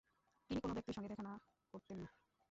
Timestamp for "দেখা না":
1.09-1.33